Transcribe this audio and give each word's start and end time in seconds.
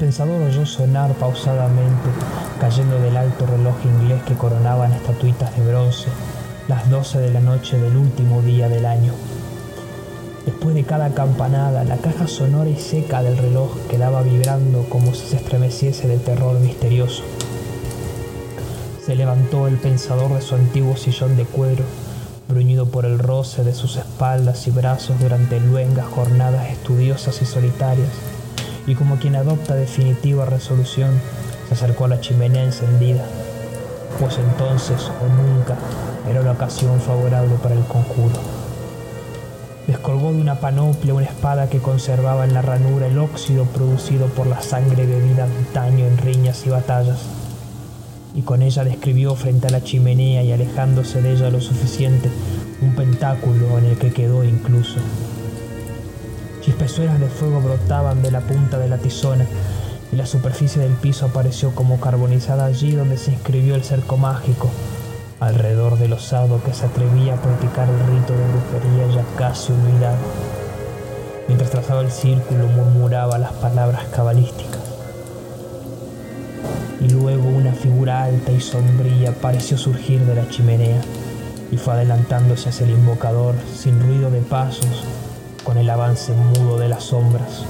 pensador 0.00 0.40
oyó 0.40 0.64
sonar 0.64 1.12
pausadamente, 1.12 2.08
cayendo 2.58 2.98
del 3.00 3.18
alto 3.18 3.44
reloj 3.44 3.74
inglés 3.84 4.22
que 4.22 4.34
coronaban 4.34 4.94
estatuitas 4.94 5.54
de 5.54 5.66
bronce, 5.66 6.08
las 6.68 6.88
doce 6.88 7.18
de 7.18 7.30
la 7.30 7.40
noche 7.40 7.78
del 7.78 7.94
último 7.98 8.40
día 8.40 8.70
del 8.70 8.86
año. 8.86 9.12
Después 10.46 10.74
de 10.74 10.84
cada 10.84 11.10
campanada, 11.10 11.84
la 11.84 11.98
caja 11.98 12.26
sonora 12.28 12.70
y 12.70 12.76
seca 12.76 13.22
del 13.22 13.36
reloj 13.36 13.76
quedaba 13.90 14.22
vibrando 14.22 14.84
como 14.88 15.12
si 15.12 15.26
se 15.26 15.36
estremeciese 15.36 16.08
de 16.08 16.16
terror 16.16 16.58
misterioso. 16.58 17.22
Se 19.04 19.14
levantó 19.14 19.66
el 19.66 19.76
pensador 19.76 20.32
de 20.32 20.40
su 20.40 20.54
antiguo 20.54 20.96
sillón 20.96 21.36
de 21.36 21.44
cuero, 21.44 21.84
bruñido 22.48 22.86
por 22.86 23.04
el 23.04 23.18
roce 23.18 23.64
de 23.64 23.74
sus 23.74 23.96
espaldas 23.96 24.66
y 24.66 24.70
brazos 24.70 25.20
durante 25.20 25.60
luengas 25.60 26.06
jornadas 26.06 26.70
estudiosas 26.70 27.42
y 27.42 27.44
solitarias, 27.44 28.08
y 28.90 28.96
como 28.96 29.18
quien 29.18 29.36
adopta 29.36 29.76
definitiva 29.76 30.46
resolución, 30.46 31.12
se 31.68 31.74
acercó 31.74 32.06
a 32.06 32.08
la 32.08 32.20
chimenea 32.20 32.64
encendida, 32.64 33.24
pues 34.18 34.36
entonces 34.36 35.08
o 35.22 35.28
nunca 35.28 35.76
era 36.28 36.42
la 36.42 36.50
ocasión 36.50 37.00
favorable 37.00 37.54
para 37.62 37.76
el 37.76 37.84
conjuro. 37.84 38.34
Descolgó 39.86 40.32
de 40.32 40.40
una 40.40 40.56
panoplia 40.56 41.14
una 41.14 41.26
espada 41.26 41.68
que 41.68 41.78
conservaba 41.78 42.44
en 42.44 42.52
la 42.52 42.62
ranura 42.62 43.06
el 43.06 43.18
óxido 43.18 43.64
producido 43.66 44.26
por 44.26 44.48
la 44.48 44.60
sangre 44.60 45.06
bebida 45.06 45.44
antaño 45.44 46.06
en 46.06 46.18
riñas 46.18 46.66
y 46.66 46.70
batallas, 46.70 47.20
y 48.34 48.42
con 48.42 48.60
ella 48.60 48.82
describió 48.82 49.36
frente 49.36 49.68
a 49.68 49.70
la 49.70 49.84
chimenea 49.84 50.42
y 50.42 50.50
alejándose 50.50 51.22
de 51.22 51.32
ella 51.34 51.50
lo 51.50 51.60
suficiente 51.60 52.28
un 52.82 52.96
pentáculo 52.96 53.78
en 53.78 53.84
el 53.84 53.98
que 53.98 54.12
quedó 54.12 54.42
incluso. 54.42 54.98
Chispezuelas 56.60 57.18
de 57.18 57.28
fuego 57.28 57.60
brotaban 57.60 58.22
de 58.22 58.30
la 58.30 58.40
punta 58.40 58.78
de 58.78 58.88
la 58.88 58.98
tizona 58.98 59.46
y 60.12 60.16
la 60.16 60.26
superficie 60.26 60.82
del 60.82 60.92
piso 60.92 61.26
apareció 61.26 61.74
como 61.74 62.00
carbonizada 62.00 62.66
allí 62.66 62.92
donde 62.92 63.16
se 63.16 63.32
inscribió 63.32 63.74
el 63.74 63.84
cerco 63.84 64.16
mágico, 64.16 64.70
alrededor 65.38 65.98
del 65.98 66.12
osado 66.12 66.62
que 66.62 66.74
se 66.74 66.84
atrevía 66.86 67.34
a 67.34 67.42
practicar 67.42 67.88
el 67.88 67.98
rito 68.06 68.34
de 68.34 68.44
brujería 68.48 69.14
ya 69.14 69.24
casi 69.36 69.72
olvidado. 69.72 70.18
Mientras 71.48 71.70
trazaba 71.70 72.02
el 72.02 72.10
círculo 72.10 72.66
murmuraba 72.66 73.38
las 73.38 73.52
palabras 73.52 74.04
cabalísticas. 74.14 74.80
Y 77.00 77.08
luego 77.08 77.48
una 77.48 77.72
figura 77.72 78.24
alta 78.24 78.52
y 78.52 78.60
sombría 78.60 79.32
pareció 79.32 79.78
surgir 79.78 80.20
de 80.26 80.34
la 80.34 80.48
chimenea 80.50 81.00
y 81.72 81.76
fue 81.78 81.94
adelantándose 81.94 82.68
hacia 82.68 82.84
el 82.84 82.92
invocador 82.92 83.54
sin 83.74 84.00
ruido 84.00 84.30
de 84.30 84.40
pasos, 84.40 85.04
con 85.70 85.78
el 85.78 85.88
avance 85.88 86.32
mudo 86.32 86.78
de 86.78 86.88
las 86.88 87.04
sombras. 87.04 87.64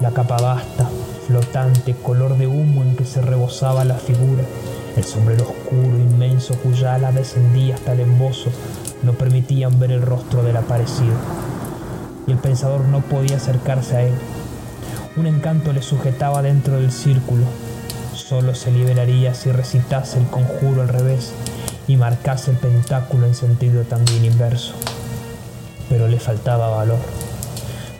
La 0.00 0.10
capa 0.10 0.38
vasta, 0.38 0.88
flotante, 1.24 1.94
color 1.94 2.36
de 2.36 2.48
humo 2.48 2.82
en 2.82 2.96
que 2.96 3.04
se 3.04 3.22
rebosaba 3.22 3.84
la 3.84 3.94
figura, 3.94 4.42
el 4.96 5.04
sombrero 5.04 5.44
oscuro, 5.44 5.96
inmenso, 5.96 6.56
cuya 6.56 6.96
ala 6.96 7.12
descendía 7.12 7.76
hasta 7.76 7.92
el 7.92 8.00
embozo, 8.00 8.50
no 9.04 9.12
permitían 9.12 9.78
ver 9.78 9.92
el 9.92 10.02
rostro 10.02 10.42
del 10.42 10.56
aparecido. 10.56 11.14
Y 12.26 12.32
el 12.32 12.38
pensador 12.38 12.80
no 12.86 13.02
podía 13.02 13.36
acercarse 13.36 13.96
a 13.96 14.02
él. 14.02 14.14
Un 15.14 15.28
encanto 15.28 15.72
le 15.72 15.80
sujetaba 15.80 16.42
dentro 16.42 16.80
del 16.80 16.90
círculo. 16.90 17.44
Solo 18.16 18.56
se 18.56 18.72
liberaría 18.72 19.32
si 19.34 19.52
recitase 19.52 20.18
el 20.18 20.26
conjuro 20.26 20.82
al 20.82 20.88
revés 20.88 21.34
y 21.86 21.96
marcase 21.96 22.50
el 22.50 22.56
pentáculo 22.56 23.28
en 23.28 23.36
sentido 23.36 23.84
también 23.84 24.24
inverso. 24.24 24.74
Pero 25.88 26.08
le 26.08 26.18
faltaba 26.18 26.68
valor. 26.68 26.98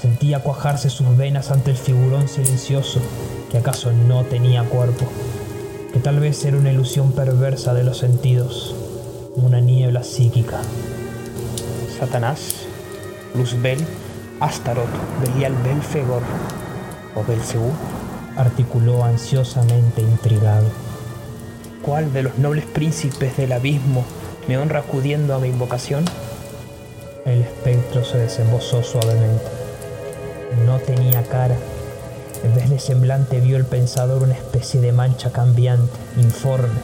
Sentía 0.00 0.40
cuajarse 0.40 0.90
sus 0.90 1.16
venas 1.16 1.50
ante 1.50 1.70
el 1.70 1.76
figurón 1.76 2.28
silencioso, 2.28 3.00
que 3.50 3.58
acaso 3.58 3.92
no 3.92 4.24
tenía 4.24 4.64
cuerpo 4.64 5.06
que 5.92 5.98
tal 5.98 6.20
vez 6.20 6.44
era 6.44 6.56
una 6.56 6.70
ilusión 6.70 7.12
perversa 7.12 7.74
de 7.74 7.82
los 7.82 7.98
sentidos, 7.98 8.74
una 9.34 9.60
niebla 9.60 10.04
psíquica. 10.04 10.60
Satanás, 11.98 12.66
Luzbel, 13.34 13.84
Astaroth, 14.38 14.88
Belial 15.20 15.54
Belfegor 15.64 16.22
o 17.16 17.24
Belcebú, 17.24 17.72
articuló 18.36 19.04
ansiosamente 19.04 20.00
intrigado. 20.00 20.68
¿Cuál 21.82 22.12
de 22.12 22.22
los 22.22 22.38
nobles 22.38 22.66
príncipes 22.66 23.36
del 23.36 23.52
abismo 23.52 24.04
me 24.46 24.58
honra 24.58 24.80
acudiendo 24.80 25.34
a 25.34 25.40
mi 25.40 25.48
invocación? 25.48 26.04
El 27.24 27.42
espectro 27.42 28.04
se 28.04 28.18
desembozó 28.18 28.82
suavemente. 28.82 29.44
No 30.66 30.78
tenía 30.78 31.22
cara 31.24 31.56
en 32.42 32.54
vez 32.54 32.70
de 32.70 32.78
semblante 32.78 33.38
vio 33.38 33.58
el 33.58 33.66
pensador 33.66 34.22
una 34.22 34.32
especie 34.32 34.80
de 34.80 34.92
mancha 34.92 35.30
cambiante, 35.30 35.92
informe. 36.16 36.80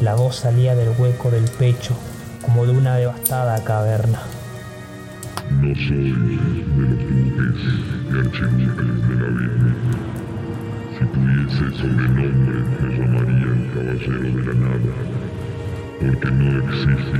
La 0.00 0.14
voz 0.14 0.36
salía 0.36 0.74
del 0.74 0.90
hueco 0.98 1.30
del 1.30 1.44
pecho, 1.44 1.94
como 2.42 2.66
de 2.66 2.72
una 2.72 2.96
devastada 2.96 3.64
caverna. 3.64 4.20
No 5.50 5.74
soy 5.74 6.12
de 6.12 6.36
los 6.76 6.98
duques 7.08 7.60
y 8.10 8.18
archiduques 8.18 9.08
del 9.08 9.24
abismo. 9.24 9.72
Si 10.98 11.04
tuviese 11.06 11.64
sobrenombre, 11.78 12.58
me 12.82 12.88
llamaría 12.98 13.48
el 13.54 13.62
caballero 13.72 14.20
de 14.20 14.42
la 14.44 14.54
nada, 14.54 14.94
porque 15.98 16.30
no 16.30 16.46
existe. 16.58 17.18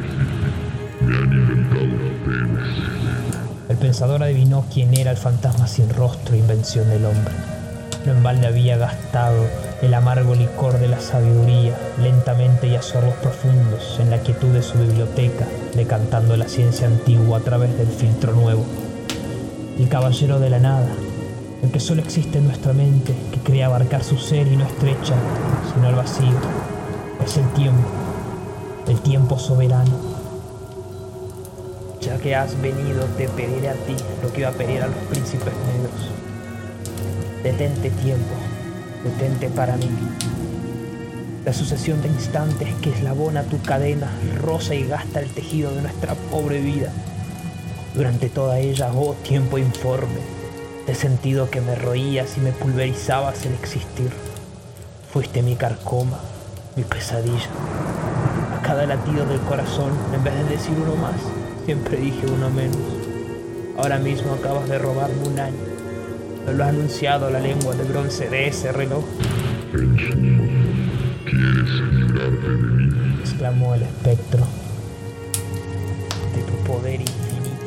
Me 1.01 1.17
han 1.17 1.33
inventado 1.33 1.94
pensador 3.85 4.23
adivinó 4.23 4.65
quién 4.73 4.97
era 4.97 5.11
el 5.11 5.19
fantasma 5.19 5.67
sin 5.67 5.91
rostro, 5.91 6.35
invención 6.35 6.89
del 6.89 7.05
hombre. 7.05 7.35
No 8.07 8.13
en 8.13 8.23
balde 8.23 8.47
había 8.47 8.79
gastado 8.79 9.45
el 9.83 9.93
amargo 9.93 10.35
licor 10.35 10.79
de 10.79 10.89
la 10.89 10.99
sabiduría, 11.01 11.77
lentamente 12.03 12.67
y 12.67 12.77
a 12.77 12.81
sorbos 12.81 13.13
profundos, 13.17 13.99
en 14.01 14.09
la 14.09 14.21
quietud 14.21 14.49
de 14.55 14.63
su 14.63 14.79
biblioteca, 14.79 15.47
decantando 15.75 16.35
la 16.39 16.49
ciencia 16.49 16.87
antigua 16.87 17.37
a 17.37 17.41
través 17.43 17.77
del 17.77 17.89
filtro 17.89 18.33
nuevo. 18.33 18.65
El 19.79 19.87
caballero 19.91 20.41
de 20.41 20.49
la 20.49 20.61
nada, 20.61 20.89
el 21.63 21.71
que 21.71 21.79
solo 21.79 22.01
existe 22.01 22.39
en 22.39 22.47
nuestra 22.47 22.73
mente, 22.73 23.15
que 23.33 23.41
cree 23.41 23.65
abarcar 23.65 24.03
su 24.03 24.17
ser 24.17 24.47
y 24.47 24.57
no 24.57 24.65
estrecha, 24.65 25.15
sino 25.75 25.91
el 25.91 25.95
vacío, 25.95 26.39
es 27.23 27.37
el 27.37 27.47
tiempo, 27.53 27.87
el 28.89 28.99
tiempo 29.01 29.39
soberano. 29.39 30.14
Que 32.23 32.35
has 32.35 32.59
venido, 32.63 33.05
te 33.19 33.29
pediré 33.29 33.69
a 33.69 33.75
ti 33.75 33.97
lo 34.23 34.33
que 34.33 34.41
iba 34.41 34.49
a 34.49 34.53
pedir 34.53 34.81
a 34.81 34.87
los 34.87 34.97
príncipes 35.11 35.53
negros 35.67 36.15
Detente 37.45 37.91
tiempo, 37.91 38.35
detente 39.05 39.51
para 39.51 39.77
mí. 39.77 39.91
La 41.45 41.53
sucesión 41.53 42.01
de 42.01 42.09
instantes 42.09 42.75
que 42.81 42.89
eslabona 42.89 43.43
tu 43.43 43.61
cadena 43.61 44.11
rosa 44.41 44.75
y 44.75 44.87
gasta 44.87 45.21
el 45.21 45.29
tejido 45.29 45.75
de 45.75 45.83
nuestra 45.83 46.15
pobre 46.31 46.63
vida. 46.63 46.89
Durante 47.95 48.31
toda 48.31 48.61
ella, 48.61 48.91
oh 48.95 49.13
tiempo 49.23 49.59
informe, 49.59 50.23
he 50.87 50.95
sentido 50.95 51.51
que 51.51 51.61
me 51.61 51.75
roías 51.75 52.39
y 52.39 52.41
me 52.41 52.53
pulverizabas 52.53 53.45
el 53.45 53.53
existir. 53.53 54.11
Fuiste 55.13 55.43
mi 55.43 55.55
carcoma, 55.55 56.21
mi 56.77 56.83
pesadilla. 56.85 57.51
A 58.59 58.63
cada 58.63 58.87
latido 58.87 59.27
del 59.27 59.41
corazón, 59.41 59.93
en 60.15 60.25
vez 60.25 60.33
de 60.35 60.45
decir 60.45 60.73
uno 60.83 60.97
más, 60.97 61.21
siempre 61.65 61.97
dije 61.97 62.27
uno 62.27 62.51
menos. 62.51 62.77
Ahora 63.77 63.99
mismo 63.99 64.35
acabas 64.35 64.69
de 64.69 64.79
robarme 64.79 65.29
un 65.29 65.39
año 65.39 65.75
no 66.47 66.53
lo 66.53 66.65
ha 66.65 66.69
anunciado 66.69 67.31
la 67.31 67.41
lengua 67.41 67.75
de 67.75 67.85
bronce 67.85 68.29
de 68.29 68.49
ese 68.49 68.71
reloj. 68.71 69.05
En 69.73 69.99
suma, 69.99 70.45
¿quieres 71.25 71.71
librarte 71.93 72.49
de 72.49 72.57
mí? 72.59 73.21
exclamó 73.21 73.75
el 73.75 73.83
espectro. 73.83 74.41
De 76.35 76.43
tu 76.43 76.53
poder 76.71 77.01
infinito. 77.01 77.61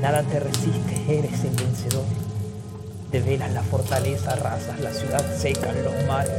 Nada 0.00 0.22
te 0.22 0.40
resiste, 0.40 1.18
eres 1.18 1.44
el 1.44 1.54
vencedor. 1.54 2.04
Develas 3.10 3.52
la 3.52 3.62
fortaleza, 3.62 4.32
arrasas 4.32 4.80
la 4.80 4.92
ciudad, 4.92 5.22
secan 5.36 5.76
los 5.84 6.06
mares. 6.08 6.32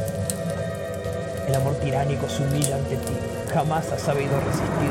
El 1.47 1.53
amor 1.53 1.75
tiránico 1.75 2.27
se 2.29 2.43
humilla 2.43 2.77
ante 2.77 2.95
ti. 2.95 3.42
Jamás 3.53 3.91
has 3.91 4.01
sabido 4.01 4.39
resistir 4.39 4.89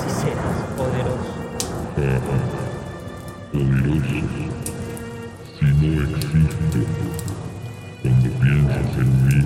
si 0.00 0.08
serás 0.08 0.56
poderoso. 0.78 1.30
poderoso 3.52 4.18
si 5.58 5.66
no 5.66 5.88
existe. 6.02 6.80
Cuando 8.00 8.28
piensas 8.40 8.92
en 8.96 9.10
mí, 9.26 9.38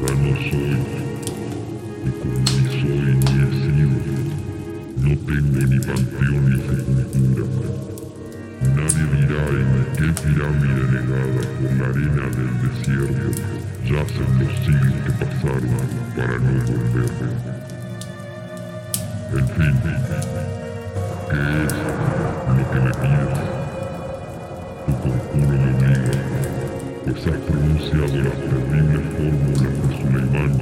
ya 0.00 0.12
no 0.14 0.32
soy. 0.48 0.80
Y 2.04 2.10
como 2.16 2.38
ni 2.40 2.62
soy 2.80 3.08
ni 3.20 3.32
he 3.36 3.48
sido, 3.60 3.96
no 4.96 5.12
tengo 5.26 5.60
ni 5.66 5.78
panteón 5.80 6.44
ni 6.48 6.56
sepultura. 6.56 7.46
Nadie 8.76 9.04
dirá 9.12 9.42
en 9.60 9.70
qué 9.94 10.06
pirámide 10.22 10.84
negada 10.90 11.42
por 11.60 11.70
la 11.76 11.86
arena 11.90 12.24
del 12.34 12.52
desierto 12.62 13.28
yacen 13.84 14.30
los 14.38 14.52
siglos 14.64 14.94
que 15.04 15.12
pasaron 15.12 15.88
para 16.16 16.38
no 16.38 16.52
volver. 16.64 17.65
En 19.32 19.48
fin, 19.48 19.74
¿qué 19.82 21.34
es 21.34 21.72
lo 22.56 22.62
que 22.70 22.78
me 22.80 22.92
pides? 22.92 23.38
Tu 24.86 24.92
conjuro 25.00 25.56
me 25.58 25.70
obliga. 25.74 26.12
pues 27.04 27.26
has 27.26 27.40
pronunciado 27.40 28.16
las 28.22 28.36
terribles 28.38 29.02
fórmulas 29.16 29.72
de 29.82 29.88
Suleimán, 29.96 30.52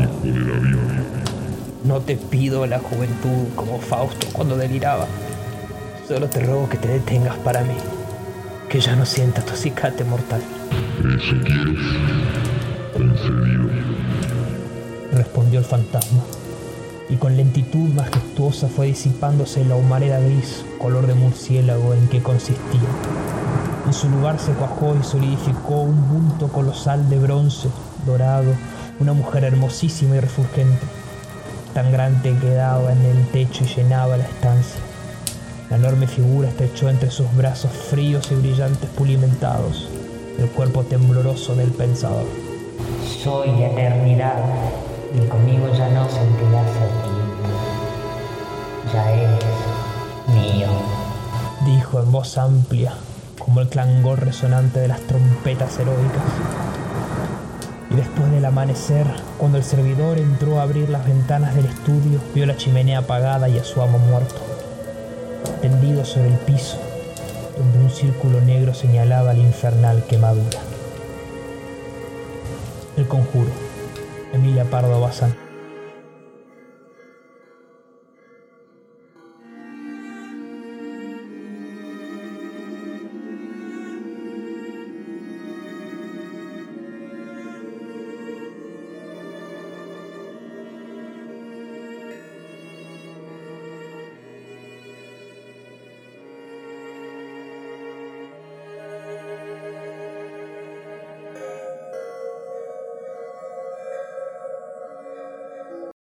hijo 0.00 0.20
de 0.24 0.30
David. 0.32 0.76
No 1.84 2.00
te 2.00 2.16
pido 2.16 2.66
la 2.66 2.78
juventud 2.80 3.48
como 3.54 3.78
Fausto 3.78 4.26
cuando 4.32 4.56
deliraba. 4.56 5.06
Solo 6.08 6.28
te 6.28 6.40
ruego 6.40 6.68
que 6.68 6.78
te 6.78 6.88
detengas 6.88 7.36
para 7.38 7.62
mí, 7.62 7.74
que 8.68 8.80
ya 8.80 8.96
no 8.96 9.06
sientas 9.06 9.46
tu 9.46 9.52
acicate 9.52 10.04
mortal. 10.04 10.42
¿Eso 10.98 11.34
quieres? 11.44 11.78
Concedido. 12.92 13.70
Respondió 15.12 15.60
el 15.60 15.64
fantasma, 15.64 16.22
y 17.08 17.16
con 17.16 17.36
lentitud 17.36 17.88
majestuosa 17.90 18.68
fue 18.68 18.86
disipándose 18.86 19.64
la 19.64 19.76
humareda 19.76 20.18
gris, 20.20 20.64
color 20.78 21.06
de 21.06 21.14
murciélago 21.14 21.94
en 21.94 22.08
que 22.08 22.22
consistía. 22.22 22.88
En 23.86 23.92
su 23.92 24.08
lugar 24.08 24.38
se 24.38 24.52
cuajó 24.52 24.94
y 24.98 25.04
solidificó 25.04 25.82
un 25.82 26.08
bulto 26.08 26.48
colosal 26.48 27.08
de 27.10 27.18
bronce, 27.18 27.68
dorado, 28.06 28.52
una 29.00 29.12
mujer 29.12 29.44
hermosísima 29.44 30.16
y 30.16 30.20
refulgente, 30.20 30.86
tan 31.74 31.90
grande 31.90 32.36
que 32.40 32.54
daba 32.54 32.92
en 32.92 33.02
el 33.02 33.26
techo 33.28 33.64
y 33.64 33.66
llenaba 33.66 34.16
la 34.16 34.24
estancia. 34.24 34.80
La 35.70 35.76
enorme 35.76 36.06
figura 36.06 36.48
estrechó 36.48 36.88
entre 36.88 37.10
sus 37.10 37.34
brazos 37.34 37.72
fríos 37.72 38.30
y 38.30 38.34
brillantes 38.36 38.88
pulimentados 38.90 39.88
el 40.38 40.48
cuerpo 40.48 40.82
tembloroso 40.84 41.54
del 41.54 41.70
pensador. 41.70 42.26
Soy 43.22 43.62
eternidad 43.62 44.36
y 45.14 45.26
conmigo 45.26 45.68
ya 45.74 45.88
no 45.88 46.08
sentirás 46.08 46.70
tiempo. 46.72 47.22
Ya 48.92 49.10
eres 49.10 49.44
mío. 50.28 50.68
Dijo 51.66 52.00
en 52.00 52.12
voz 52.12 52.38
amplia, 52.38 52.94
como 53.38 53.60
el 53.60 53.68
clangor 53.68 54.24
resonante 54.24 54.80
de 54.80 54.88
las 54.88 55.00
trompetas 55.02 55.78
heroicas. 55.78 56.22
Y 57.90 57.94
después 57.94 58.30
del 58.30 58.44
amanecer, 58.44 59.06
cuando 59.36 59.58
el 59.58 59.64
servidor 59.64 60.18
entró 60.18 60.58
a 60.58 60.62
abrir 60.62 60.88
las 60.88 61.04
ventanas 61.04 61.54
del 61.54 61.66
estudio, 61.66 62.20
vio 62.34 62.46
la 62.46 62.56
chimenea 62.56 63.00
apagada 63.00 63.48
y 63.48 63.58
a 63.58 63.64
su 63.64 63.82
amo 63.82 63.98
muerto, 63.98 64.40
tendido 65.60 66.04
sobre 66.04 66.28
el 66.28 66.38
piso, 66.38 66.78
donde 67.58 67.78
un 67.78 67.90
círculo 67.90 68.40
negro 68.40 68.72
señalaba 68.72 69.34
la 69.34 69.40
infernal 69.40 70.04
quemadura. 70.04 70.58
El 72.96 73.06
conjuro. 73.06 73.61
Emilia 74.32 74.64
Pardo 74.64 75.00
Bazán. 75.00 75.41